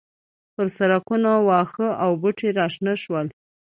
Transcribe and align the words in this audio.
پر 0.53 0.67
سړکونو 0.77 1.31
واښه 1.47 1.87
او 2.03 2.11
بوټي 2.21 2.49
راشنه 2.59 2.93
شول. 3.03 3.27